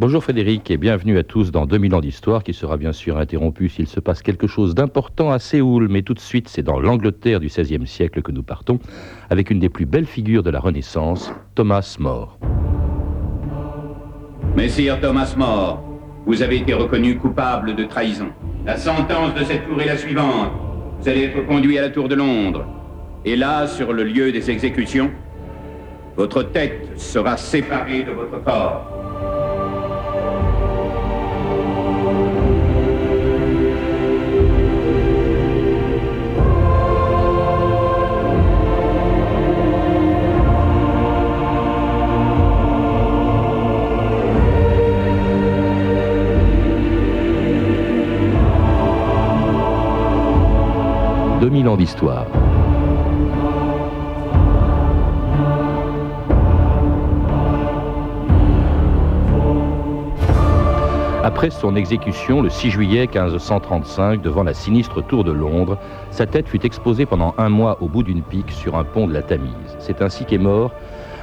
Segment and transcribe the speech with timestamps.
[0.00, 3.68] Bonjour Frédéric et bienvenue à tous dans 2000 ans d'histoire qui sera bien sûr interrompu
[3.68, 7.40] s'il se passe quelque chose d'important à Séoul, mais tout de suite c'est dans l'Angleterre
[7.40, 8.78] du XVIe siècle que nous partons
[9.28, 12.38] avec une des plus belles figures de la Renaissance, Thomas More.
[14.56, 15.82] Messire Thomas More,
[16.26, 18.28] vous avez été reconnu coupable de trahison.
[18.64, 20.52] La sentence de cette tour est la suivante.
[21.00, 22.64] Vous allez être conduit à la tour de Londres.
[23.24, 25.10] Et là, sur le lieu des exécutions,
[26.14, 28.97] votre tête sera séparée de votre corps.
[51.40, 52.26] 2000 ans d'histoire.
[61.22, 65.78] Après son exécution le 6 juillet 1535 devant la sinistre tour de Londres,
[66.10, 69.12] sa tête fut exposée pendant un mois au bout d'une pique sur un pont de
[69.12, 69.76] la Tamise.
[69.78, 70.72] C'est ainsi qu'est mort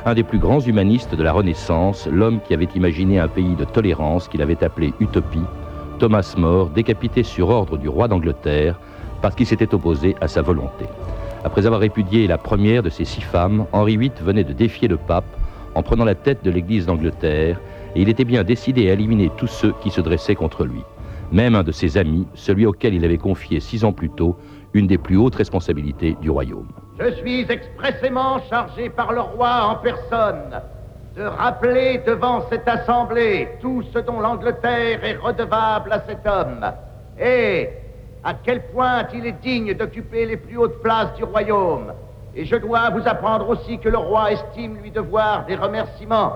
[0.05, 3.66] un des plus grands humanistes de la Renaissance, l'homme qui avait imaginé un pays de
[3.66, 5.41] tolérance qu'il avait appelé Utopie,
[5.99, 8.80] Thomas More, décapité sur ordre du roi d'Angleterre
[9.21, 10.85] parce qu'il s'était opposé à sa volonté.
[11.44, 14.97] Après avoir répudié la première de ces six femmes, Henri VIII venait de défier le
[14.97, 15.25] pape
[15.75, 17.59] en prenant la tête de l'Église d'Angleterre,
[17.95, 20.81] et il était bien décidé à éliminer tous ceux qui se dressaient contre lui.
[21.31, 24.38] Même un de ses amis, celui auquel il avait confié six ans plus tôt
[24.73, 26.67] une des plus hautes responsabilités du royaume.
[26.99, 30.61] Je suis expressément chargé par le roi en personne
[31.16, 36.66] de rappeler devant cette assemblée tout ce dont l'Angleterre est redevable à cet homme.
[37.19, 37.69] Et
[38.25, 41.93] à quel point il est digne d'occuper les plus hautes places du royaume.
[42.35, 46.33] Et je dois vous apprendre aussi que le roi estime lui devoir des remerciements,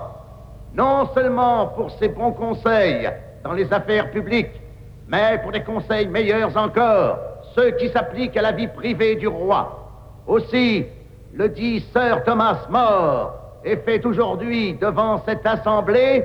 [0.72, 3.10] non seulement pour ses bons conseils
[3.42, 4.60] dans les affaires publiques,
[5.08, 7.18] mais pour des conseils meilleurs encore,
[7.56, 9.90] ceux qui s'appliquent à la vie privée du roi.
[10.28, 10.86] Aussi,
[11.34, 13.34] le dit Sir Thomas More
[13.64, 16.24] est fait aujourd'hui devant cette assemblée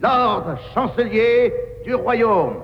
[0.00, 1.52] l'ordre chancelier
[1.84, 2.62] du royaume.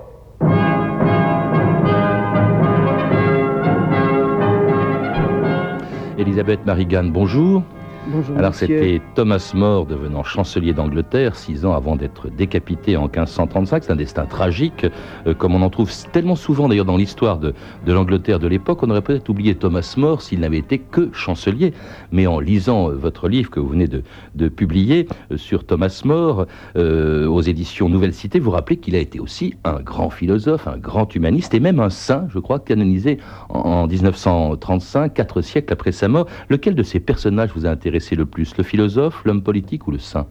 [6.21, 7.63] Elisabeth Marigan, bonjour.
[8.11, 13.85] Bonjour, Alors c'était Thomas More devenant chancelier d'Angleterre six ans avant d'être décapité en 1535.
[13.85, 14.85] C'est un destin tragique,
[15.27, 17.53] euh, comme on en trouve tellement souvent d'ailleurs dans l'histoire de,
[17.87, 18.83] l'Angleterre de l'époque.
[18.83, 21.73] On aurait peut-être oublié Thomas More s'il n'avait été que chancelier.
[22.11, 26.47] Mais en lisant euh, votre livre que vous venez de, publier euh, sur Thomas More
[26.75, 31.13] aux éditions Nouvelle Cité, vous rappelez qu'il a été aussi un grand philosophe, un grand
[31.15, 36.09] humaniste et même un saint, je crois, canonisé en, en 1935, quatre siècles après sa
[36.09, 36.25] mort.
[36.49, 39.99] Lequel de ces personnages vous a intéressé le plus Le philosophe, l'homme politique ou le
[39.99, 40.27] saint?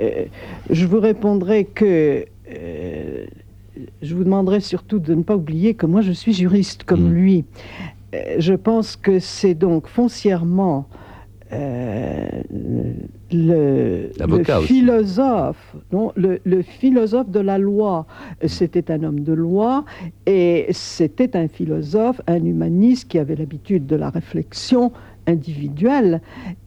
[0.00, 0.26] Euh,
[0.70, 2.24] Je vous répondrai que...
[2.50, 3.26] Euh,
[4.00, 7.12] je vous demanderai surtout de ne pas oublier que moi je suis juriste comme hmm.
[7.12, 7.44] lui.
[8.14, 10.88] Euh, je pense que c'est donc foncièrement
[13.30, 14.10] le,
[14.62, 18.06] philosophe, non, le, le, philosophe de la loi,
[18.46, 19.84] c'était un homme de loi
[20.26, 24.92] et c'était un philosophe, un humaniste qui avait l'habitude de la réflexion
[25.26, 26.20] individuel.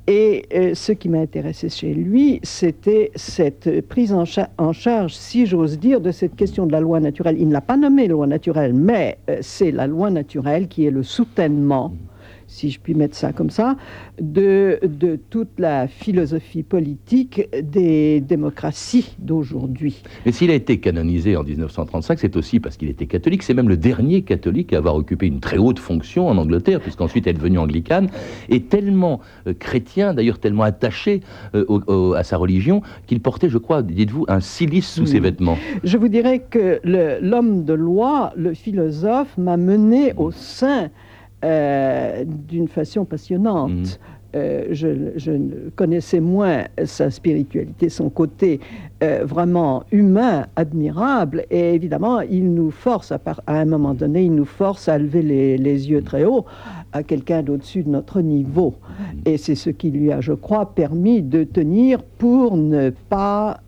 [0.07, 4.25] Et euh, ce qui m'a intéressé chez lui, c'était cette prise en,
[4.73, 7.37] charge, si j'ose dire, de cette question de la loi naturelle.
[7.39, 10.91] Il ne l'a pas nommée loi naturelle, mais euh, c'est la loi naturelle qui est
[10.91, 11.93] le soutènement
[12.49, 13.77] si je puis mettre ça comme ça,
[14.19, 20.01] de, de toute la philosophie politique des démocraties d'aujourd'hui.
[20.25, 23.43] Mais s'il a été canonisé en 1935, c'est aussi parce qu'il était catholique.
[23.43, 27.27] C'est même le dernier catholique à avoir occupé une très haute fonction en Angleterre, puisqu'ensuite
[27.27, 28.09] elle est devenue anglicane,
[28.49, 31.21] et tellement euh, chrétien, d'ailleurs tellement attaché
[31.53, 35.57] euh, à sa religion, qu'il portait, je crois, dites-vous, un cilice sous ses vêtements.
[35.83, 40.89] Je vous dirais que l'homme de loi, le philosophe, m'a mené au sein
[41.45, 43.71] euh, d'une façon passionnante.
[43.71, 43.85] Mhm.
[44.35, 48.59] Euh, je, connaissais moins sa spiritualité, son côté
[49.01, 54.35] euh, vraiment humain, admirable, et évidemment, il nous force, à, à un moment donné, il
[54.35, 55.21] nous force à lever
[55.57, 56.45] les, yeux très haut
[56.91, 58.75] à quelqu'un d'au-dessus de notre niveau.
[58.89, 59.21] Mhm.
[59.25, 63.61] Et c'est ce qui lui a, je crois, permis de tenir pour ne pas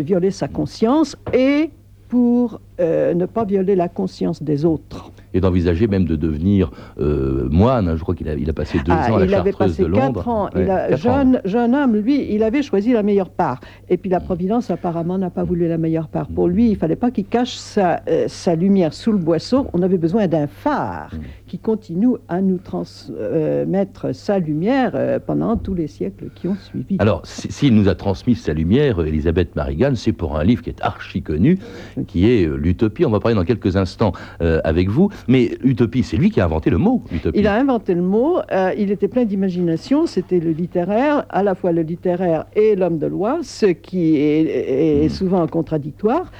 [0.00, 1.70] violer sa conscience et
[2.08, 5.12] pour ne pas violer la conscience des autres.
[5.34, 6.70] Et d'envisager même de devenir
[7.00, 7.88] euh, moine.
[7.88, 7.96] Hein.
[7.96, 10.26] Je crois qu'il a, il a passé deux ah, ans à la Chartreuse de Londres.
[10.28, 10.48] Ans.
[10.54, 13.60] il a, jeune, jeune homme, lui, il avait choisi la meilleure part.
[13.88, 16.28] Et puis la Providence, apparemment, n'a pas voulu la meilleure part.
[16.28, 19.66] Pour lui, il fallait pas qu'il cache sa, euh, sa, lumière sous le boisseau.
[19.72, 21.18] On avait besoin d'un phare mm.
[21.46, 26.96] qui continue à nous transmettre sa lumière euh, pendant tous les siècles qui ont suivi.
[26.98, 30.82] Alors, s'il nous a transmis sa lumière, Elisabeth Marigan, c'est pour un livre qui est
[30.82, 31.58] archi connu,
[32.06, 33.04] qui est l'Utopie.
[33.04, 35.10] On va parler dans quelques instants avec vous.
[35.28, 37.38] Mais utopie, c'est lui qui a inventé le mot utopie.
[37.38, 41.54] Il a inventé le mot, euh, il était plein d'imagination, c'était le littéraire, à la
[41.54, 45.08] fois le littéraire et l'homme de loi, ce qui est, hmm.
[45.10, 46.30] souvent contradictoire.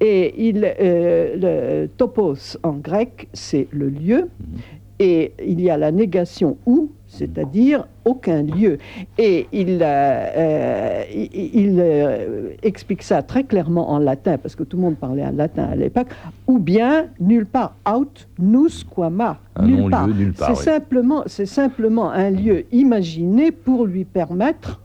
[0.00, 4.56] Et il, euh, le topos en grec, c'est le lieu, hmm.
[5.00, 8.78] et il y a la négation où, c'est-à-dire aucun lieu.
[9.16, 9.86] Et il, euh,
[10.36, 15.24] euh, il euh, explique ça très clairement en latin, parce que tout le monde parlait
[15.24, 16.08] en latin à l'époque,
[16.46, 20.08] ou bien nulle part, out nous quama, nulle part.
[20.38, 24.80] c'est simplement, c'est simplement un lieu imaginé pour lui permettre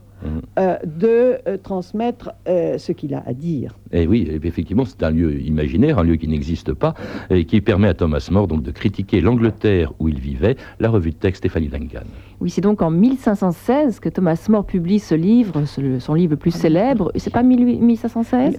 [0.58, 3.76] euh, de euh, transmettre euh, ce qu'il a à dire.
[3.92, 6.94] Et eh oui, effectivement, c'est un lieu imaginaire, un lieu qui n'existe pas,
[7.28, 11.10] et qui permet à Thomas More donc, de critiquer l'Angleterre où il vivait, la revue
[11.10, 12.06] de texte Stéphanie Langan.
[12.40, 16.50] Oui, c'est donc en 1516 que Thomas More publie ce livre, son livre le plus
[16.52, 17.10] célèbre.
[17.16, 18.56] C'est pas 1516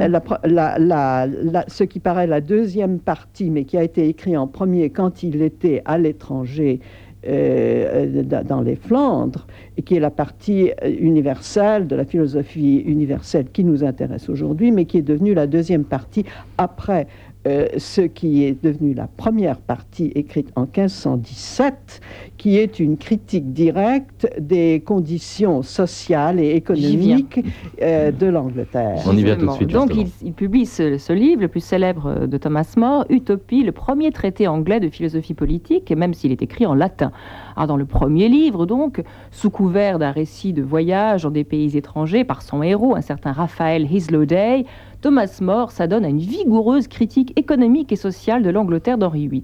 [1.68, 5.42] Ce qui paraît la deuxième partie, mais qui a été écrit en premier quand il
[5.42, 6.80] était à l'étranger,
[7.28, 9.48] euh, dans les Flandres,
[9.84, 14.98] qui est la partie universelle de la philosophie universelle qui nous intéresse aujourd'hui, mais qui
[14.98, 16.26] est devenue la deuxième partie
[16.58, 17.08] après
[17.48, 22.02] euh, ce qui est devenu la première partie écrite en 1517,
[22.38, 27.40] qui est une critique directe des conditions sociales et économiques
[27.82, 29.00] euh, de l'Angleterre.
[29.06, 29.70] On y vient tout de suite.
[29.70, 34.48] Donc il, publie ce, livre, le plus célèbre de Thomas More, Utopie, le premier traité
[34.48, 37.12] anglais de philosophie politique, même s'il est écrit en latin.
[37.56, 41.78] Alors dans le premier livre, donc, sous couvert d'un récit de voyage dans des pays
[41.78, 43.88] étrangers par son héros, un certain Raphaël
[44.28, 44.66] Day,
[45.06, 49.44] Thomas More s'adonne à une vigoureuse critique économique et sociale de l'Angleterre d'Henri VIII.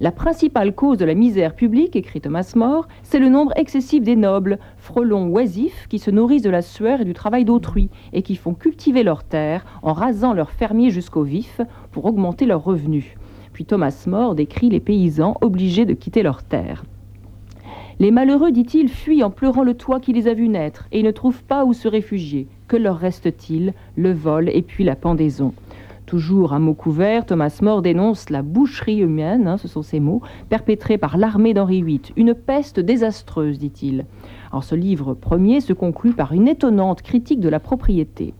[0.00, 4.16] La principale cause de la misère publique, écrit Thomas More, c'est le nombre excessif des
[4.16, 8.34] nobles, frelons oisifs qui se nourrissent de la sueur et du travail d'autrui et qui
[8.34, 11.60] font cultiver leurs terres en rasant leurs fermiers jusqu'au vif
[11.92, 13.14] pour augmenter leurs revenus.
[13.52, 16.82] Puis Thomas More décrit les paysans obligés de quitter leurs terres.
[18.00, 21.10] Les malheureux, dit-il, fuient en pleurant le toit qui les a vus naître et ne
[21.10, 22.48] trouvent pas où se réfugier.
[22.66, 23.74] Que leur reste-t-il?
[23.94, 25.52] Le vol et puis la pendaison.
[26.06, 30.22] Toujours à mots couverts, Thomas More dénonce la boucherie humaine, hein, ce sont ses mots,
[30.48, 32.00] perpétrée par l'armée d'Henri VIII.
[32.16, 34.06] Une peste désastreuse, dit-il.
[34.50, 38.32] Alors ce livre premier se conclut par une étonnante critique de la propriété.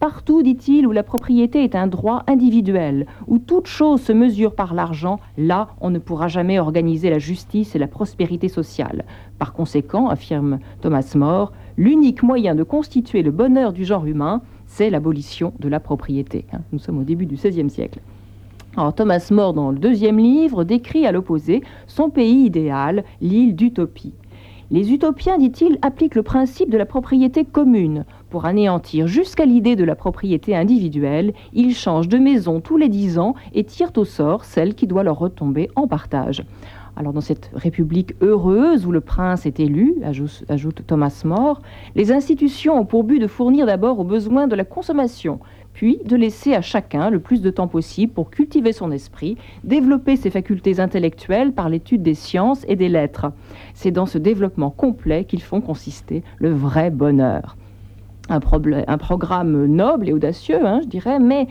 [0.00, 4.72] Partout, dit-il, où la propriété est un droit individuel, où toute chose se mesure par
[4.72, 9.04] l'argent, là, on ne pourra jamais organiser la justice et la prospérité sociale.
[9.38, 14.88] Par conséquent, affirme Thomas More, l'unique moyen de constituer le bonheur du genre humain, c'est
[14.88, 16.46] l'abolition de la propriété.
[16.54, 18.00] Hein, nous sommes au début du XVIe siècle.
[18.96, 24.14] Thomas More, dans le deuxième livre, décrit à l'opposé son pays idéal, l'île d'Utopie.
[24.70, 28.04] Les utopiens, dit-il, appliquent le principe de la propriété commune.
[28.30, 33.18] Pour anéantir jusqu'à l'idée de la propriété individuelle, ils changent de maison tous les dix
[33.18, 36.44] ans et tirent au sort celle qui doit leur retomber en partage.
[36.94, 39.96] Alors dans cette république heureuse où le prince est élu,
[40.48, 41.60] ajoute, Thomas More,
[41.96, 45.40] les institutions ont pour but de fournir d'abord aux besoins de la consommation,
[45.72, 50.14] puis de laisser à chacun le plus de temps possible pour cultiver son esprit, développer
[50.14, 53.32] ses facultés intellectuelles par l'étude des sciences et des lettres.
[53.74, 57.56] C'est dans ce développement complet qu'ils font consister le vrai bonheur
[58.30, 61.48] un, programme noble et audacieux, hein, je dirais, mais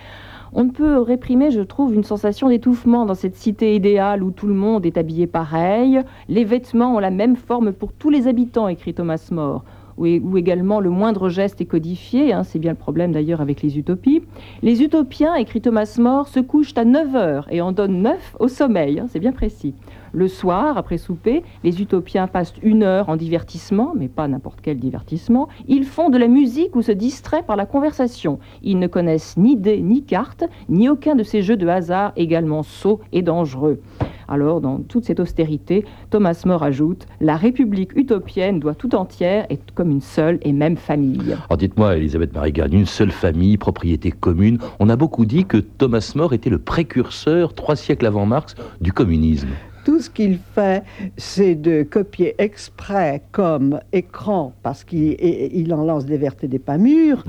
[0.54, 4.48] on ne peut réprimer, je trouve, une sensation d'étouffement dans cette cité idéale où tout
[4.48, 6.02] le monde est habillé pareil.
[6.28, 9.64] Les vêtements ont la même forme pour tous les habitants, écrit Thomas More
[10.00, 13.78] où, également le moindre geste est codifié, hein, c'est bien le problème d'ailleurs avec les
[13.78, 14.24] utopies.
[14.62, 18.48] Les utopiens, écrit Thomas More, se couchent à 9 heures et en donnent 9 au
[18.48, 19.74] sommeil, hein, c'est bien précis.
[20.12, 24.80] Le soir, après souper, les utopiens passent une heure en divertissement, mais pas n'importe quel
[24.80, 25.50] divertissement.
[25.68, 28.40] Ils font de la musique ou se distraient par la conversation.
[28.64, 32.64] Ils ne connaissent ni dés ni cartes, ni aucun de ces jeux de hasard également
[32.64, 33.82] sots et dangereux.
[34.30, 39.74] Alors, dans toute cette austérité, Thomas More ajoute La République utopienne doit tout entière être
[39.74, 41.34] comme une seule et même famille.
[41.34, 44.60] Alors, dites-moi, Elisabeth Marigan, une seule famille, propriété commune.
[44.80, 48.94] On a beaucoup dit que Thomas More était le précurseur, trois siècles avant Marx, du
[48.94, 49.50] communisme.
[49.86, 50.84] Tout ce qu'il fait,
[51.18, 56.78] c'est de copier exprès comme écran, parce qu'il en lance des vertes et des pas
[56.78, 57.24] mûres.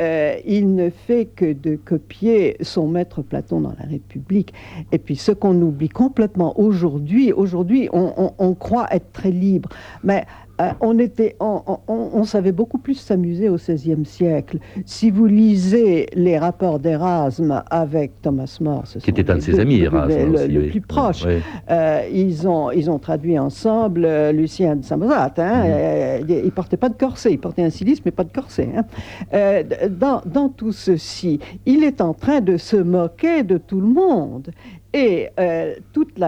[0.00, 4.52] Euh, il ne fait que de copier son maître Platon dans la République.
[4.92, 9.68] Et puis ce qu'on oublie complètement aujourd'hui, aujourd'hui on, on croit être très libre,
[10.04, 10.24] mais
[10.60, 14.58] euh, on, était, on, savait beaucoup plus s'amuser au XVIe siècle.
[14.86, 19.80] Si vous lisez les rapports d'Erasme avec Thomas More, qui était un de ses amis,
[19.80, 21.24] Erasme, le, plus proche,
[21.70, 25.34] euh, ils, ont, ils ont traduit ensemble euh, Lucien de Samosat.
[25.38, 26.26] Hein, mhm.
[26.28, 28.68] il ne portait pas de corset, il portait un cilice, mais pas de corset.
[28.76, 29.62] Hein.
[29.88, 34.50] dans, dans tout ceci, il est en train de se moquer de tout le monde.
[34.94, 36.18] Et euh, toute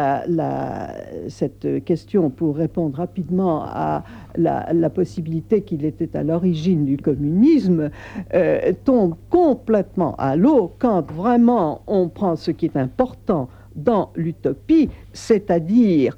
[1.28, 4.04] cette question, pour répondre rapidement à
[4.36, 7.90] la, possibilité qu'il était à l'origine du communisme,
[8.34, 14.90] euh, tombe complètement à l'eau quand vraiment on prend ce qui est important dans l'utopie,
[15.14, 16.16] c'est-à-dire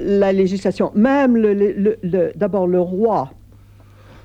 [0.00, 0.90] la législation.
[0.94, 1.36] Même
[2.34, 3.30] d'abord le roi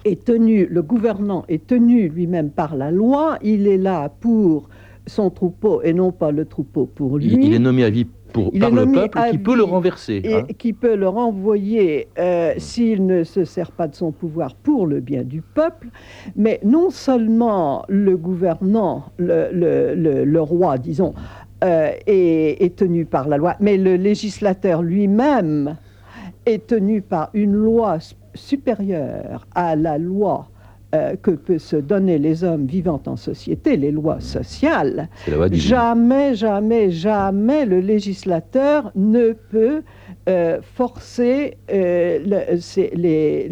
[0.05, 4.69] est tenu, le gouvernant est tenu lui-même par la loi, il est là pour
[5.09, 7.33] son troupeau et non pas le troupeau pour lui.
[7.33, 10.21] Il, est nommé à vie pour, par le peuple qui peut le renverser.
[10.23, 10.47] Et hein.
[10.57, 14.99] qui peut le renvoyer euh, s'il ne se sert pas de son pouvoir pour le
[14.99, 15.87] bien du peuple.
[16.35, 21.13] Mais non seulement le gouvernant, le, roi, disons,
[21.63, 25.75] euh, est, est, tenu par la loi, mais le législateur lui-même
[26.45, 27.97] est tenu par une loi
[28.33, 30.47] supérieure à la loi
[30.95, 35.07] euh, que peuvent se donner les hommes vivant en société, les lois sociales,
[35.51, 39.83] jamais, jamais, jamais le législateur ne peut
[40.27, 42.19] euh, forcer euh,
[42.93, 43.49] les,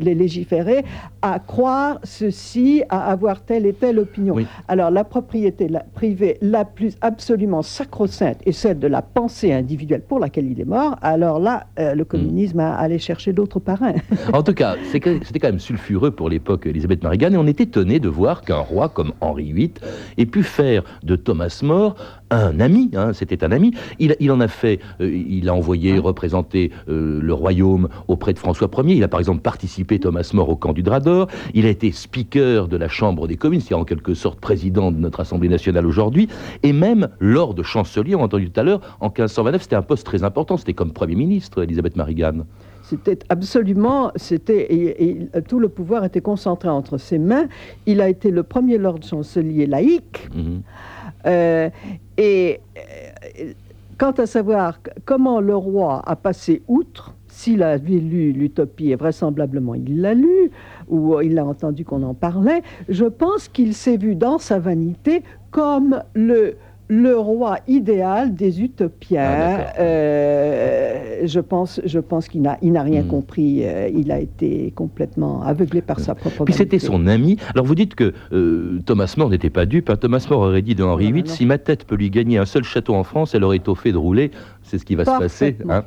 [0.00, 0.84] les, légiférés
[1.22, 4.36] à croire ceci, à avoir telle et telle opinion.
[4.68, 10.18] Alors la propriété privée la plus absolument sacro-sainte est celle de la pensée individuelle pour
[10.18, 10.96] laquelle il est mort.
[11.00, 13.94] Alors là, euh, le communisme a allé chercher d'autres parrains.
[14.32, 18.00] en tout cas, c'était quand même sulfureux pour l'époque Elisabeth Marigan et on est étonné
[18.00, 19.72] de voir qu'un roi comme Henri VIII
[20.18, 21.94] ait pu faire de Thomas More
[22.30, 23.72] un ami, hein, c'était un ami.
[23.98, 28.70] Il, en a fait, euh, il a envoyé représenter euh, le royaume auprès de François
[28.78, 28.96] Ier.
[28.96, 31.28] Il a par exemple participé, Thomas More, au camp du Drador.
[31.54, 34.98] Il a été speaker de la Chambre des communes, c'est-à-dire en quelque sorte président de
[34.98, 36.28] notre Assemblée nationale aujourd'hui.
[36.62, 39.82] Et même lors de chancelier, on a entendu tout à l'heure, en 1529, c'était un
[39.82, 40.56] poste très important.
[40.56, 42.44] C'était comme Premier ministre, Elisabeth Mariganne.
[42.82, 47.46] C'était absolument, c'était et, tout le pouvoir était concentré entre ses mains.
[47.86, 50.28] Il a été le premier Lord chancelier laïque.
[50.34, 50.62] Mhm.
[51.26, 51.70] Euh,
[52.16, 53.52] et euh,
[53.98, 59.74] quant à savoir comment le roi a passé outre, s'il avait lu l'Utopie, et vraisemblablement
[59.74, 60.50] il l'a lu,
[60.88, 65.22] ou il a entendu qu'on en parlait, je pense qu'il s'est vu dans sa vanité
[65.50, 66.56] comme le
[67.02, 69.22] le roi idéal des utopiens.
[69.22, 73.08] Ah, euh, je pense, je pense qu'il n'a, il n'a rien hmm.
[73.08, 73.62] compris.
[73.64, 76.44] Euh, il a été complètement aveuglé par sa propre.
[76.44, 77.36] Puis c'était son ami.
[77.54, 79.90] Alors vous dites que euh, Thomas More n'était pas dupe.
[79.90, 79.96] Hein.
[79.96, 82.64] Thomas More aurait dit de Henri VIII si ma tête peut lui gagner un seul
[82.64, 84.30] château en France, elle aurait fait de rouler.
[84.64, 85.58] C'est ce qui va se passer.
[85.68, 85.84] Hein.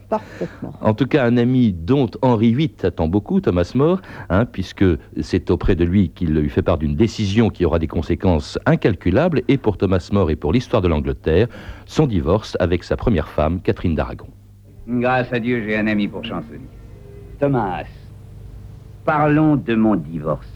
[0.82, 4.86] En tout cas, un ami dont Henri VIII attend beaucoup, Thomas More, hein, puisque
[5.20, 9.42] c'est auprès de lui qu'il lui fait part d'une décision qui aura des conséquences incalculables,
[9.48, 11.48] et pour Thomas More et pour l'histoire de l'Angleterre,
[11.88, 14.28] son divorce avec sa première femme, Catherine d'Aragon.
[14.88, 16.62] Grâce à Dieu, j'ai un ami pour chancelier.
[17.40, 17.84] Thomas,
[19.06, 20.52] parlons de mon divorce.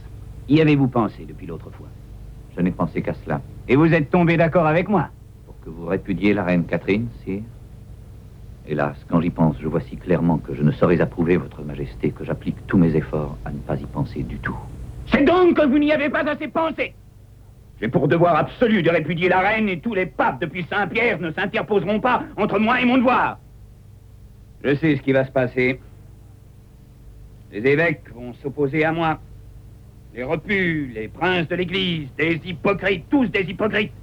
[0.47, 1.87] Y avez-vous pensé depuis l'autre fois?
[2.55, 3.41] Je n'ai pensé qu'à cela.
[3.67, 5.09] Et vous êtes tombé d'accord avec moi?
[5.45, 7.41] Pour que vous répudiez la reine Catherine, sire?
[8.67, 12.11] Hélas, quand j'y pense, je vois si clairement que je ne saurais approuver votre majesté,
[12.11, 14.57] que j'applique tous mes efforts à ne pas y penser du tout.
[15.07, 16.93] C'est donc que vous n'y avez pas assez pensé
[17.81, 21.31] J'ai pour devoir absolu de répudier la reine et tous les papes depuis Saint-Pierre ne
[21.31, 23.39] s'interposeront pas entre moi et mon devoir.
[24.63, 25.79] Je sais ce qui va se passer.
[27.51, 29.19] Les évêques vont s'opposer à moi.
[30.13, 33.93] Les repus, les princes de l'Église, des hypocrites, tous des hypocrites.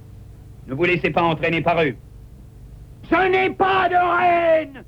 [0.67, 1.95] Ne vous laissez pas entraîner par eux.
[3.09, 4.83] Ce n'est pas de reine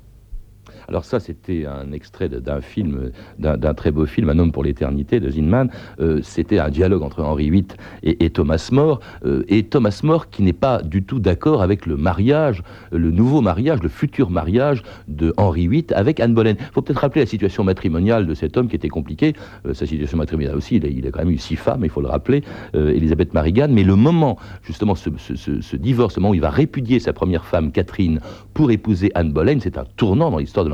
[0.88, 5.20] alors ça, c'était un extrait d'un film, d'un très beau film, Un homme pour l'éternité
[5.20, 5.70] de Zinman.
[6.00, 7.66] Euh, c'était un dialogue entre Henri VIII
[8.02, 9.00] et, Thomas More.
[9.24, 13.40] Euh, et Thomas More qui n'est pas du tout d'accord avec le mariage, le nouveau
[13.40, 16.54] mariage, le futur mariage de Henri VIII avec Anne Boleyn.
[16.58, 19.34] Il faut peut-être rappeler la situation matrimoniale de cet homme qui était compliquée.
[19.66, 22.08] Euh, sa situation matrimoniale aussi, il a, quand même eu six femmes, il faut le
[22.08, 22.42] rappeler,
[22.74, 23.68] Elisabeth Marigan.
[23.70, 27.72] Mais le moment, justement, ce, ce, divorce, moment où il va répudier sa première femme,
[27.72, 28.20] Catherine,
[28.54, 30.72] pour épouser Anne Boleyn, c'est un tournant dans l'histoire de.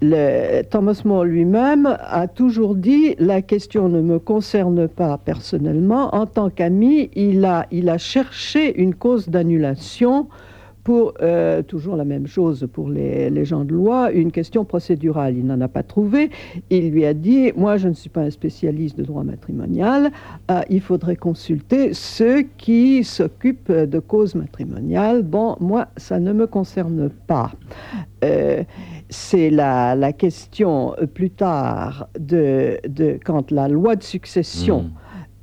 [0.00, 6.14] Le, Thomas More lui-même a toujours dit la question ne me concerne pas personnellement.
[6.14, 10.28] En tant qu'ami, il a, il a cherché une cause d'annulation
[10.88, 15.36] pour euh, toujours la même chose pour les, gens de loi, une question procédurale.
[15.36, 16.30] Il n'en a pas trouvé.
[16.70, 20.10] Il lui a dit, moi je ne suis pas un spécialiste de droit matrimonial,
[20.50, 25.24] euh, il faudrait consulter ceux qui s'occupent de causes matrimoniales.
[25.24, 27.52] Bon, moi, ça ne me concerne pas.
[28.24, 28.64] Euh,
[29.10, 32.78] c'est la, question plus tard de,
[33.26, 34.84] quand la loi de succession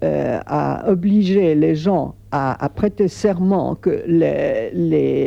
[0.02, 0.42] hmm.
[0.48, 4.72] a obligé les gens a, prêté serment que les,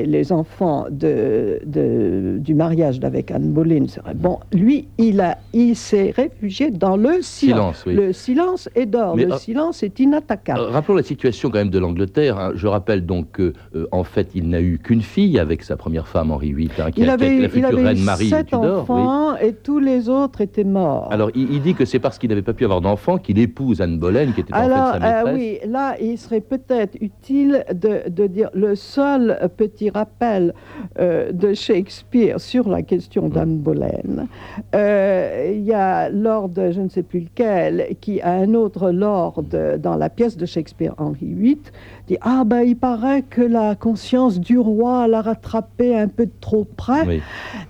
[0.07, 4.39] les, enfants de, du mariage d'avec Anne Boleyn seraient bon.
[4.53, 7.85] Lui, il, a, il s'est réfugié dans le silence.
[7.87, 9.17] Le silence est d'or.
[9.17, 10.61] Le euh, silence est inattaquable.
[10.61, 12.39] Euh, rappelons la situation quand même de l'Angleterre.
[12.39, 12.53] Hein.
[12.55, 16.07] Je rappelle donc qu'en euh, en fait, il n'a eu qu'une fille avec sa première
[16.07, 19.79] femme, Henri VIII, hein, qui, il avait, la future reine Marie sept enfants et tous
[19.79, 21.09] les autres étaient morts.
[21.11, 23.99] Alors, il, dit que c'est parce qu'il n'avait pas pu avoir d'enfants qu'il épouse Anne
[23.99, 25.35] Boleyn, qui était en fait sa maîtresse.
[25.35, 30.55] oui, là, il serait peut-être utile de, dire le seul petit rappel
[30.99, 34.27] euh, de Shakespeare sur la question d'Anne Boleyn.
[34.75, 39.45] Euh, il y a Lord, je ne sais plus lequel, qui a un autre Lord
[39.79, 41.59] dans la pièce de Shakespeare, Henri VIII,
[42.09, 46.33] dit Ah, ben il paraît que la conscience du roi l'a rattrapé un peu de
[46.41, 47.21] trop près.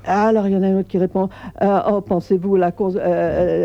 [0.04, 1.28] Alors il y en a un autre qui répond
[1.62, 2.72] euh, Oh, pensez-vous, la,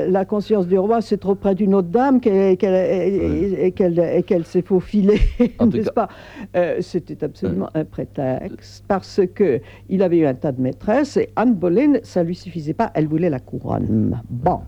[0.08, 5.92] la conscience du roi, c'est trop près d'une autre dame qu'elle qu'elle s'est faufilée, n'est-ce
[5.92, 6.10] pas?
[6.56, 11.30] Euh, c'était absolument un prétexte parce que il avait eu un tas de maîtresses et
[11.36, 14.22] Anne Boleyn, ça lui suffisait pas, elle voulait la couronne.
[14.30, 14.62] Bon.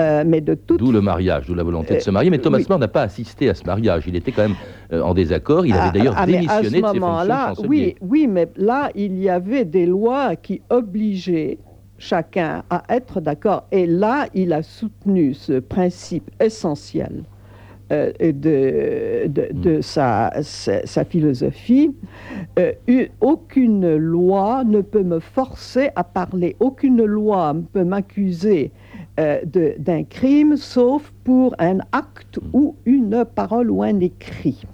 [0.00, 0.76] Euh, mais de tout...
[0.76, 2.30] D'où le mariage, d'où la volonté de se marier.
[2.30, 4.04] Mais Thomas More n'a pas assisté à ce mariage.
[4.06, 4.56] Il était quand même
[4.92, 5.66] euh, en désaccord.
[5.66, 9.28] Il avait ah, d'ailleurs ah, démissionné de ses fonctions oui, oui, mais là, il y
[9.28, 11.58] avait des lois qui obligeaient
[11.98, 13.66] chacun à être d'accord.
[13.70, 17.22] Et là, il a soutenu ce principe essentiel
[17.92, 19.82] euh, de, de, mm.
[19.82, 21.94] sa, sa, philosophie.
[22.58, 22.72] Euh,
[23.20, 28.72] aucune loi ne peut me forcer à parler, aucune loi ne peut m'accuser
[29.20, 29.40] euh,
[29.78, 32.48] d'un crime, sauf pour un acte mm.
[32.52, 34.64] ou une parole ou un écrit.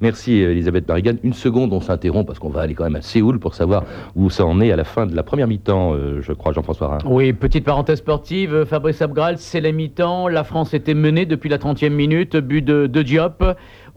[0.00, 1.16] Merci Elisabeth Barrigan.
[1.22, 3.84] Une seconde, on s'interrompt parce qu'on va aller quand même à Séoul pour savoir
[4.16, 6.88] où ça en est à la fin de la première mi-temps, euh, je crois, Jean-François
[6.88, 6.98] Rhin.
[7.04, 8.64] Oui, petite parenthèse sportive.
[8.64, 10.28] Fabrice Abgral, c'est la mi-temps.
[10.28, 13.44] La France était menée depuis la 30e minute, but de, de Diop.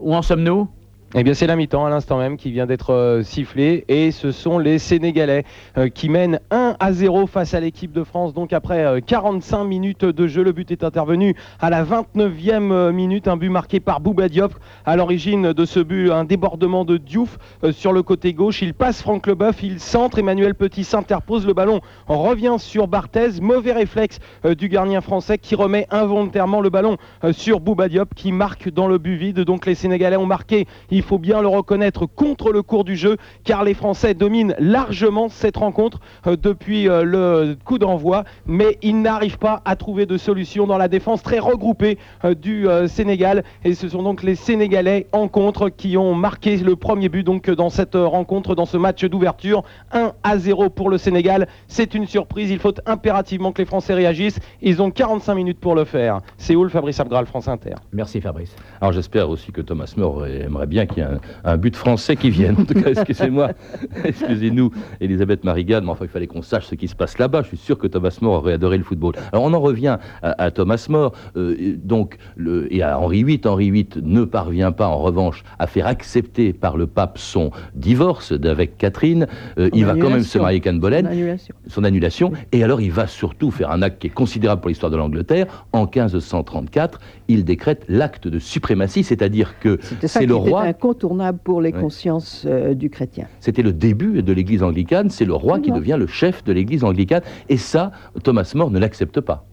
[0.00, 0.68] Où en sommes-nous?
[1.16, 4.32] Eh bien, c'est la mi-temps à l'instant même qui vient d'être euh, sifflé et ce
[4.32, 5.44] sont les Sénégalais
[5.78, 8.34] euh, qui mènent 1 à 0 face à l'équipe de France.
[8.34, 13.28] Donc, après 45 euh, minutes de jeu, le but est intervenu à la 29e minute.
[13.28, 14.54] Un but marqué par Bouba Diop.
[14.84, 17.38] À l'origine de ce but, un débordement de Diouf
[17.70, 18.60] sur le côté gauche.
[18.60, 20.18] Il passe Franck Leboeuf, il centre.
[20.18, 21.46] Emmanuel Petit s'interpose.
[21.46, 23.40] Le ballon revient sur Barthez.
[23.40, 24.18] Mauvais réflexe
[24.58, 26.96] du gardien français qui remet involontairement le ballon
[27.30, 29.40] sur Bouba Diop qui marque dans le but vide.
[29.40, 30.66] Donc, les Sénégalais ont marqué
[31.04, 35.56] faut bien le reconnaître, contre le cours du jeu, car les Français dominent largement cette
[35.56, 40.66] rencontre euh, depuis euh, le coup d'envoi, mais ils n'arrivent pas à trouver de solution
[40.66, 43.44] dans la défense très regroupée euh, du Sénégal.
[43.64, 47.50] Et ce sont donc les Sénégalais en contre qui ont marqué le premier but donc
[47.50, 49.62] dans cette rencontre, dans ce match d'ouverture.
[49.92, 51.48] 1 à 0 pour le Sénégal.
[51.68, 52.50] C'est une surprise.
[52.50, 54.38] Il faut impérativement que les Français réagissent.
[54.62, 56.20] Ils ont 45 minutes pour le faire.
[56.38, 57.74] Séoul, Fabrice Abgral, France Inter?
[57.92, 58.54] Merci Fabrice.
[58.80, 61.08] Alors j'espère aussi que Thomas More aimerait bien qu'il y ait
[61.44, 62.56] un, but français qui vienne.
[62.58, 63.50] En tout cas, excusez-moi,
[64.04, 67.42] excusez-nous, Elisabeth Marigan, mais enfin, il fallait qu'on sache ce qui se passe là-bas.
[67.42, 69.14] Je suis sûr que Thomas More aurait adoré le football.
[69.32, 73.40] Alors, on en revient à, Thomas More, euh, donc, le, et à Henri VIII.
[73.44, 78.32] Henri VIII ne parvient pas, en revanche, à faire accepter par le pape son divorce
[78.32, 79.26] avec Catherine.
[79.58, 81.02] Euh, il va quand même se marier avec Anne Boleyn.
[81.02, 81.54] Son annulation.
[81.68, 82.32] Son annulation.
[82.52, 85.66] Et alors, il va surtout faire un acte qui est considérable pour l'histoire de l'Angleterre.
[85.72, 91.72] En 1534, il décrète l'acte de suprématie, c'est-à-dire que c'est le roi incontournable pour les
[91.72, 93.26] consciences euh, du chrétien.
[93.40, 96.84] C'était le début de l'Église anglicane, c'est le roi qui devient le chef de l'Église
[96.84, 99.46] anglicane, et ça, Thomas More ne l'accepte pas.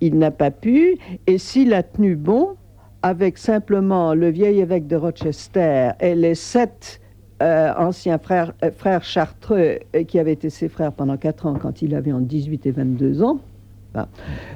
[0.00, 2.56] Il n'a pas pu, et s'il a tenu bon,
[3.02, 7.00] avec simplement le vieil évêque de Rochester et les sept
[7.42, 11.82] euh, anciens frères, euh, frères chartreux qui avaient été ses frères pendant quatre ans quand
[11.82, 13.40] il avait entre 18 et 22 ans,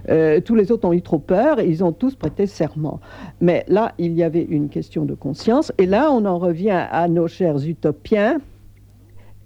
[0.09, 3.00] euh, tous les autres ont eu trop peur, ils ont tous prêté serment.
[3.40, 7.09] Mais là, il y avait une question de conscience, et là, on en revient à
[7.09, 8.38] nos chers utopiens,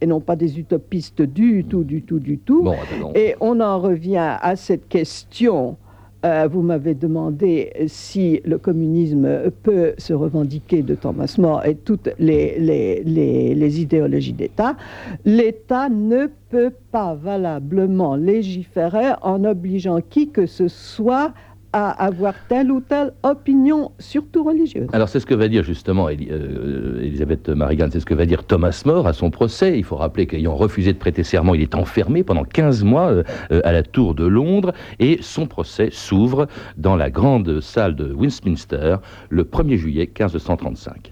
[0.01, 2.69] et non pas des utopistes du tout, du tout, du tout.
[3.15, 5.77] et on en revient à cette question
[6.25, 12.09] euh, vous m'avez demandé si le communisme peut se revendiquer de Thomas More et toutes
[12.19, 14.77] les, les, idéologies d'État.
[15.25, 21.35] L'État ne peut pas valablement légiférer en obligeant qui que ce soit
[21.75, 24.87] à avoir telle ou telle opinion, surtout religieuse.
[24.93, 28.45] Alors c'est ce que va dire justement euh, Elisabeth Marigan, c'est ce que va dire
[28.45, 29.77] Thomas More à son procès.
[29.77, 33.25] Il faut rappeler qu'ayant refusé de prêter serment, il est enfermé pendant 15 mois euh,
[33.65, 38.99] à la Tour de Londres et son procès s'ouvre dans la grande salle de Westminster
[39.29, 41.11] le 1er juillet 1535.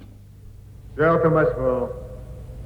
[0.97, 1.89] Sir Thomas More,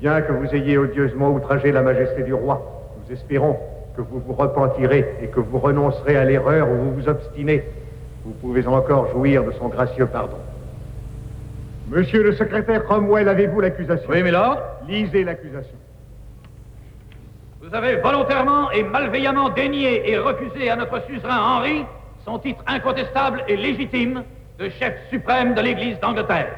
[0.02, 2.60] bien que vous ayez odieusement outragé la majesté du roi,
[3.02, 3.56] nous espérons
[3.96, 7.64] que vous vous repentirez et que vous renoncerez à l'erreur où vous vous obstinez.
[8.26, 10.38] Vous pouvez encore jouir de son gracieux pardon.
[11.86, 14.10] Monsieur le secrétaire Cromwell, avez-vous l'accusation?
[14.10, 14.58] Oui, Lord.
[14.88, 15.76] Lisez l'accusation.
[17.62, 21.84] Vous avez volontairement et malveillamment dénié et refusé à notre suzerain Henri
[22.24, 24.24] son titre incontestable et légitime
[24.58, 26.50] de chef suprême de l'Église d'Angleterre.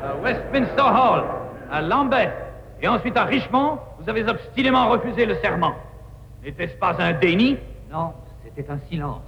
[0.00, 1.24] À Westminster Hall,
[1.72, 2.30] à Lambeth
[2.80, 5.74] et ensuite à Richmond, vous avez obstinément refusé le serment.
[6.44, 7.58] N'était-ce pas un déni?
[7.90, 8.12] Non,
[8.44, 9.27] c'était un silence.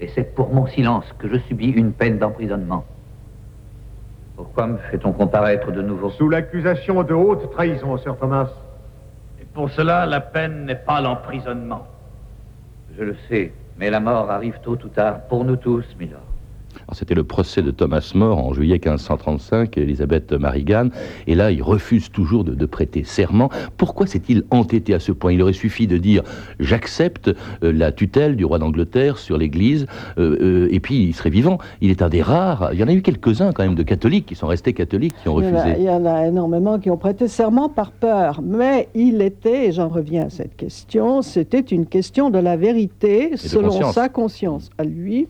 [0.00, 2.84] Et c'est pour mon silence que je subis une peine d'emprisonnement.
[4.36, 6.10] Pourquoi me fait-on comparaître de nouveau?
[6.10, 8.50] Sous l'accusation de haute trahison, Sir Thomas.
[9.40, 11.86] Et pour cela, la peine n'est pas l'emprisonnement.
[12.96, 16.25] Je le sais, mais la mort arrive tôt ou tard pour nous tous, Milord.
[16.92, 20.88] C'était le procès de Thomas More en juillet 1535, Elisabeth Marigan,
[21.26, 23.50] et là il refuse toujours de, prêter serment.
[23.76, 25.32] Pourquoi s'est-il entêté à ce point?
[25.32, 26.22] Il aurait suffi de dire
[26.58, 27.28] j'accepte
[27.62, 29.86] euh, la tutelle du roi d'Angleterre sur l'Église,
[30.18, 31.58] euh, euh, et puis il serait vivant.
[31.80, 32.70] Il est un des rares.
[32.72, 35.28] Il y en a eu quelques-uns quand même de catholiques qui sont restés catholiques, qui
[35.28, 35.74] ont refusé.
[35.78, 39.72] Il y en a, énormément qui ont prêté serment par peur, mais il était, et
[39.72, 44.84] j'en reviens à cette question, c'était une question de la vérité selon sa conscience à
[44.84, 45.28] lui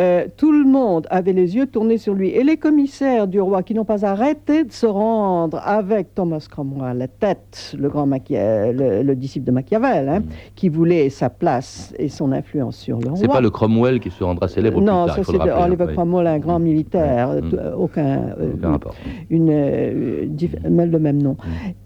[0.00, 2.30] euh, tout le monde avait les yeux tournés sur lui.
[2.30, 6.98] Et les commissaires du roi, qui n'ont pas arrêté de se rendre avec Thomas Cromwell,
[6.98, 10.24] la tête, le, grand le, disciple de Machiavel, hein, mm.
[10.54, 13.16] qui voulait sa place et son influence sur le roi.
[13.16, 16.26] C'est pas le Cromwell qui se rendra célèbre non, plus tard, ça c'est Oliver Cromwell,
[16.26, 16.62] un grand mm.
[16.62, 17.50] militaire, mm.
[17.58, 18.94] Euh, aucun, euh, rapport.
[19.30, 21.36] Une, le même nom.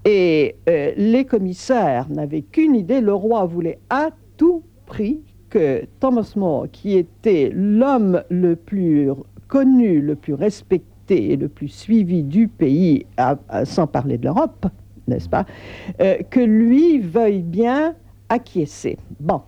[0.05, 5.21] Et les commissaires n'avaient qu'une idée, le roi voulait à tout prix
[5.53, 9.11] que Thomas More, qui était l'homme le plus
[9.49, 13.05] connu, le plus respecté et le plus suivi du pays,
[13.65, 14.67] sans parler de l'Europe,
[15.09, 15.45] n'est-ce pas,
[16.01, 17.95] euh, que lui veuille bien
[18.31, 18.97] acquiescer.
[19.21, 19.43] Bon.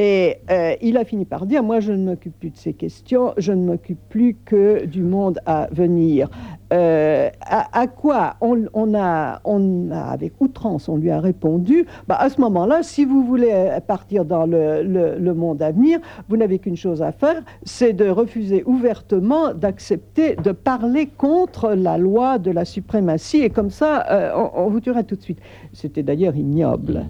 [0.00, 3.34] Et euh, il a fini par dire, moi je ne m'occupe plus de ces questions,
[3.36, 6.30] je ne m'occupe plus que du monde à venir.
[6.72, 12.28] Euh, à, quoi on, a, on a, avec outrance, on lui a répondu, bah, à
[12.28, 16.60] ce moment-là, si vous voulez euh, partir dans le, le, monde à venir, vous n'avez
[16.60, 22.52] qu'une chose à faire, c'est de refuser ouvertement d'accepter de parler contre la loi de
[22.52, 25.40] la suprématie, et comme ça, on, on, vous tuera tout de suite.
[25.72, 27.06] C'était d'ailleurs ignoble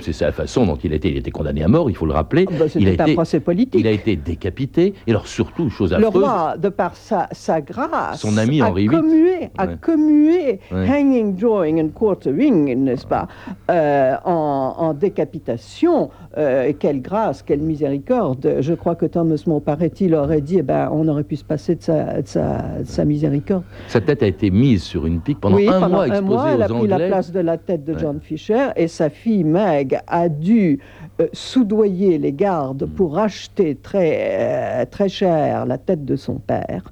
[0.00, 2.12] c'est sa façon dont il a été, il était condamné à mort, il faut le
[2.12, 2.46] rappeler.
[2.48, 3.80] Ah bah, il a été, un procès politique.
[3.80, 4.94] Il a été décapité.
[5.06, 6.14] Et alors surtout, chose affreuse...
[6.14, 11.80] Le roi, de par sa, sa grâce, son ami Henri VIII, a commué hanging, drawing
[11.80, 13.28] and quartering, n'est-ce pas,
[13.70, 16.10] euh, en, en, décapitation.
[16.36, 18.56] Euh, quelle grâce, quelle miséricorde.
[18.60, 21.74] Je crois que Thomas More, paraît-il, aurait dit, eh ben, on aurait pu se passer
[21.74, 23.64] de sa, de sa, miséricorde.
[23.88, 26.50] Sa tête a été mise sur une pique pendant un pendant mois, exposée un mois,
[26.52, 30.00] elle a pris la place de la tête de John Fisher et sa fille Meg
[30.06, 30.80] a dû
[31.20, 32.90] euh, soudoyer les gardes mm.
[32.90, 36.90] pour acheter très, euh, très cher la tête de son père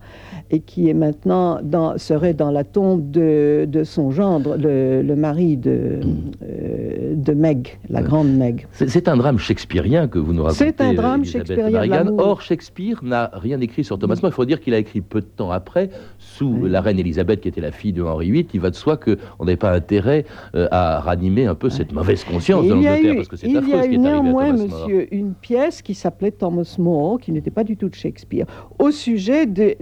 [0.51, 5.17] et qui est maintenant dans, serait dans la tombe de, de son gendre, le, le
[5.17, 6.01] mari de,
[6.43, 8.67] euh, de Meg, la grande Meg.
[8.73, 10.65] C'est un drame shakespearien que vous nous racontez.
[10.67, 12.07] C'est un drame shakespearien.
[12.19, 14.31] Or, Shakespeare n'a rien écrit sur Thomas More.
[14.31, 17.49] Il faut dire qu'il a écrit peu de temps après, sous la reine Elisabeth, qui
[17.49, 18.47] était la fille de Henri VIII.
[18.55, 22.25] Il va de soi qu'on n'avait pas intérêt euh, à ranimer un peu cette mauvaise
[22.25, 25.35] conscience de l'Angleterre, parce que c'est affreux ce qui est arrivé à Thomas monsieur, une
[25.35, 28.47] pièce qui s'appelait Thomas More, qui n'était pas du tout de Shakespeare,
[28.79, 29.77] au sujet des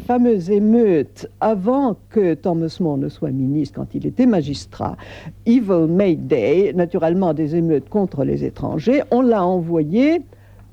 [0.00, 1.28] fameuses émeutes.
[1.40, 4.96] Avant que Thomas More ne soit ministre, quand il était magistrat,
[5.46, 10.22] Evil May Day, naturellement des émeutes contre les étrangers, on l'a envoyé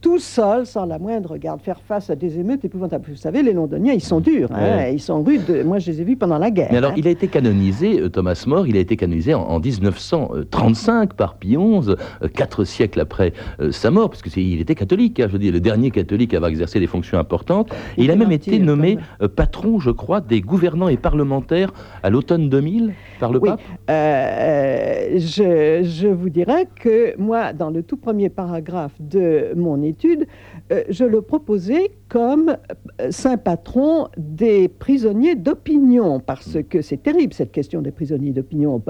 [0.07, 3.03] tout seul, sans la moindre garde, faire face à des émeutes épouvantables.
[3.09, 5.65] Vous savez, les Londoniens, ils sont durs, hein, ils sont rudes.
[5.65, 6.69] Moi, je les ai vus pendant la guerre.
[6.71, 6.95] Mais alors, hein.
[6.95, 11.57] il a été canonisé, euh, Thomas More, il a été canonisé en, 1935 par Pie
[11.57, 11.95] XI, euh,
[12.33, 15.59] quatre siècles après euh, sa mort, parce qu'il était catholique, hein, je veux dire, le
[15.59, 17.73] dernier catholique à avoir exercé des fonctions importantes.
[17.97, 18.97] Et il a même été nommé
[19.35, 23.49] patron, je crois, des gouvernants et parlementaires à l'automne 2000 par le oui.
[23.49, 23.59] pape.
[23.89, 30.83] je, je vous dirais que moi, dans le tout premier paragraphe de mon étude, euh,
[30.89, 32.57] je le proposais comme
[33.01, 38.81] euh, saint patron des prisonniers d'opinion, parce que c'est terrible cette question des prisonniers d'opinion,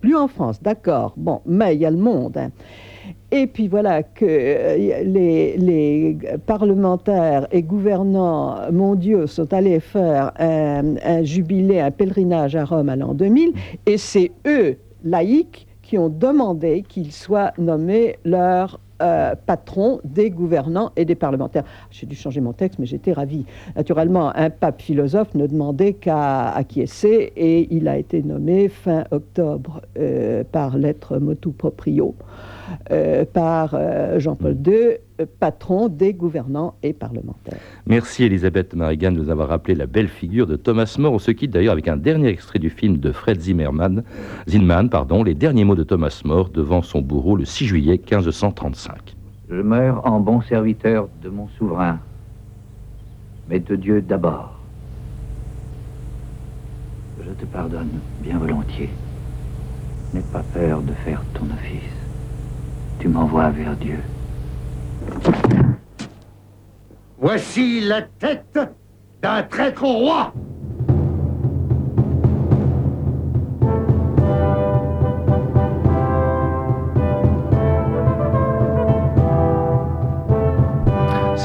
[0.00, 2.36] plus en France, d'accord, bon, mais il y a le monde.
[2.36, 2.50] Hein.
[3.30, 6.16] Et puis voilà que euh, les,
[6.46, 13.14] parlementaires et gouvernants mondiaux sont allés faire un, jubilé, un pèlerinage à Rome à l'an
[13.14, 13.52] 2000,
[13.86, 20.90] et c'est eux, laïcs, qui ont demandé qu'ils soient nommés leur euh, patron des gouvernants
[20.96, 21.64] et des parlementaires.
[21.90, 23.44] J'ai dû changer mon texte, mais j'étais ravie.
[23.76, 29.82] Naturellement, un pape philosophe ne demandait qu'à acquiescer et il a été nommé fin octobre
[29.98, 32.14] euh, par lettre motu proprio.
[32.90, 34.72] Euh, par euh, Jean-Paul II,
[35.20, 37.58] euh, patron des gouvernants et parlementaires.
[37.86, 41.12] Merci Elisabeth Marigan de nous avoir rappelé la belle figure de Thomas More.
[41.12, 44.04] On se quitte d'ailleurs avec un dernier extrait du film de Fred Zimmerman,
[44.48, 49.16] Zinman, pardon, les derniers mots de Thomas More devant son bourreau le 6 juillet 1535.
[49.50, 51.98] Je meurs en bon serviteur de mon souverain,
[53.48, 54.58] mais de Dieu d'abord.
[57.24, 58.90] Je te pardonne bien volontiers.
[60.14, 61.97] N'aie pas peur de faire ton office
[62.98, 63.98] tu m'envoies vers Dieu.
[67.20, 68.58] Voici la tête
[69.22, 70.32] d'un traître au roi.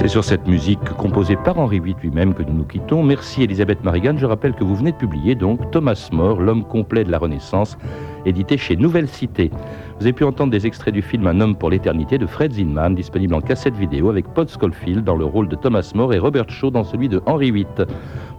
[0.04, 3.04] C'est sur cette musique composée par Henri VIII lui-même que nous nous quittons.
[3.04, 4.18] Merci Elisabeth Marigan.
[4.18, 7.78] Je rappelle que vous venez de publier donc Thomas More, l'homme complet de la Renaissance,
[8.26, 9.50] édité chez Nouvelle Cité.
[10.00, 12.96] Vous avez pu entendre des extraits du film Un homme pour l'éternité de Fred Zinman,
[12.96, 16.50] disponible en cassette vidéo avec Paul Schofield dans le rôle de Thomas More et Robert
[16.50, 17.66] Shaw dans celui de Henri VIII.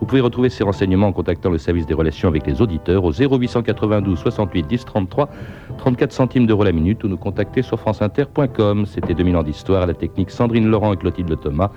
[0.00, 3.12] Vous pouvez retrouver ces renseignements en contactant le service des relations avec les auditeurs au
[3.12, 5.28] 0892 68 10 33,
[5.78, 8.84] 34 centimes d'euros la minute ou nous contacter sur franceinter.com.
[8.86, 11.70] C'était 2000 ans d'histoire à la technique Sandrine Laurent et Clotilde Thomas.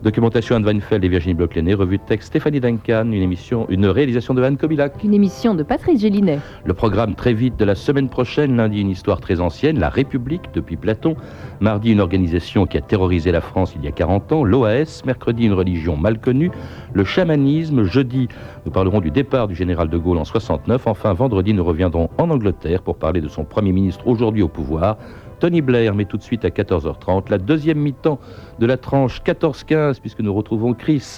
[0.00, 4.32] Documentation Anne Weinfeld et Virginie bloch revue de texte Stéphanie Duncan, une émission, une réalisation
[4.32, 5.02] de Anne Kobilac.
[5.02, 6.38] Une émission de Patrice Gélinet.
[6.64, 10.50] Le programme très vite de la semaine prochaine, lundi une histoire très ancienne, la République
[10.54, 11.16] depuis Platon,
[11.58, 15.46] mardi une organisation qui a terrorisé la France il y a 40 ans, l'OAS, mercredi
[15.46, 16.52] une religion mal connue,
[16.92, 18.28] le chamanisme, jeudi
[18.66, 22.30] nous parlerons du départ du général de Gaulle en 69, enfin vendredi nous reviendrons en
[22.30, 24.96] Angleterre pour parler de son Premier ministre aujourd'hui au pouvoir,
[25.38, 28.18] Tony Blair, mais tout de suite à 14h30, la deuxième mi-temps
[28.58, 31.00] de la tranche 14-15, puisque nous retrouvons Chris